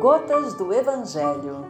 [0.00, 1.66] Gotas do Evangelho.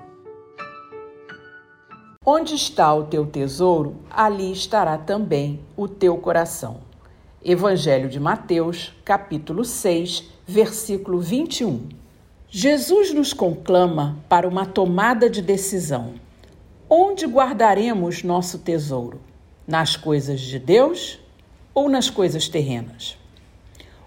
[2.25, 6.83] Onde está o teu tesouro, ali estará também o teu coração.
[7.45, 11.89] Evangelho de Mateus, capítulo 6, versículo 21.
[12.49, 16.15] Jesus nos conclama para uma tomada de decisão.
[16.89, 19.21] Onde guardaremos nosso tesouro?
[19.67, 21.19] Nas coisas de Deus
[21.75, 23.19] ou nas coisas terrenas?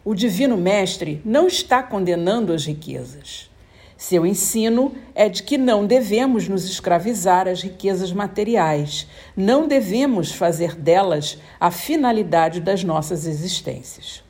[0.05, 3.53] O Divino Mestre não está condenando as riquezas.
[3.97, 10.75] Seu ensino é de que não devemos nos escravizar às riquezas materiais, não devemos fazer
[10.75, 14.21] delas a finalidade das nossas existências.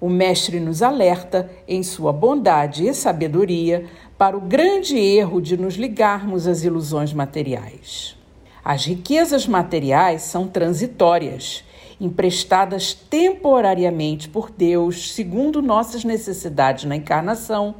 [0.00, 3.86] O Mestre nos alerta, em sua bondade e sabedoria,
[4.18, 8.16] para o grande erro de nos ligarmos às ilusões materiais.
[8.64, 11.64] As riquezas materiais são transitórias
[12.04, 17.76] emprestadas temporariamente por Deus, segundo nossas necessidades na encarnação,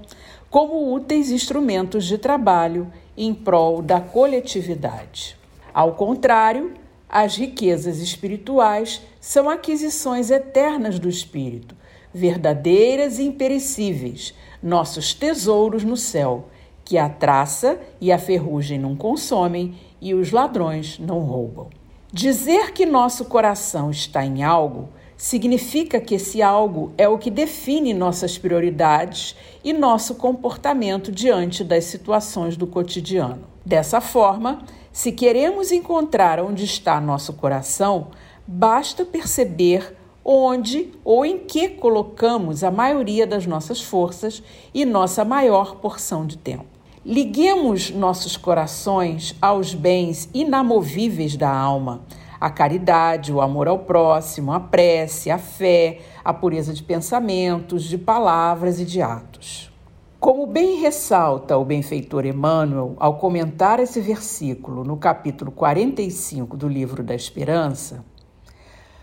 [0.50, 5.36] como úteis instrumentos de trabalho em prol da coletividade.
[5.72, 6.72] Ao contrário,
[7.08, 11.76] as riquezas espirituais são aquisições eternas do espírito,
[12.12, 16.48] verdadeiras e imperecíveis, nossos tesouros no céu,
[16.84, 21.68] que a traça e a ferrugem não consomem e os ladrões não roubam.
[22.16, 27.92] Dizer que nosso coração está em algo significa que esse algo é o que define
[27.92, 29.34] nossas prioridades
[29.64, 33.42] e nosso comportamento diante das situações do cotidiano.
[33.66, 34.62] Dessa forma,
[34.92, 38.12] se queremos encontrar onde está nosso coração,
[38.46, 44.40] basta perceber onde ou em que colocamos a maioria das nossas forças
[44.72, 46.73] e nossa maior porção de tempo.
[47.06, 52.00] Liguemos nossos corações aos bens inamovíveis da alma,
[52.40, 57.98] a caridade, o amor ao próximo, a prece, a fé, a pureza de pensamentos, de
[57.98, 59.70] palavras e de atos.
[60.18, 67.02] Como bem ressalta o benfeitor Emmanuel ao comentar esse versículo no capítulo 45 do Livro
[67.02, 68.02] da Esperança,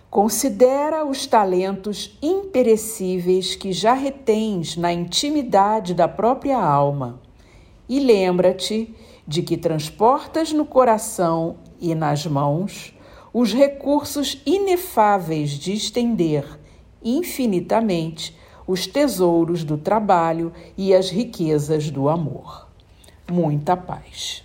[0.09, 7.21] considera os talentos imperecíveis que já retens na intimidade da própria alma
[7.91, 8.95] e lembra-te
[9.27, 12.97] de que transportas no coração e nas mãos
[13.33, 16.45] os recursos inefáveis de estender
[17.03, 18.33] infinitamente
[18.65, 22.69] os tesouros do trabalho e as riquezas do amor.
[23.29, 24.41] Muita paz.